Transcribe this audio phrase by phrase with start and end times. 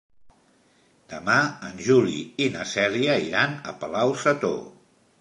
[1.11, 1.35] Demà
[1.69, 2.17] en Juli
[2.47, 4.61] i na Cèlia iran a Palau-sator.